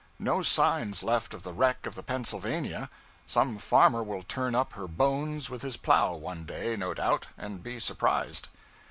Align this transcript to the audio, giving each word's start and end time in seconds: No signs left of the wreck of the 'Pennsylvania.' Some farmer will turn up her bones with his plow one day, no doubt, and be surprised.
No 0.17 0.41
signs 0.41 1.03
left 1.03 1.31
of 1.35 1.43
the 1.43 1.53
wreck 1.53 1.85
of 1.85 1.93
the 1.93 2.01
'Pennsylvania.' 2.01 2.89
Some 3.27 3.59
farmer 3.59 4.01
will 4.01 4.23
turn 4.23 4.55
up 4.55 4.73
her 4.73 4.87
bones 4.87 5.47
with 5.47 5.61
his 5.61 5.77
plow 5.77 6.15
one 6.15 6.43
day, 6.43 6.75
no 6.75 6.95
doubt, 6.95 7.27
and 7.37 7.61
be 7.61 7.79
surprised. 7.79 8.47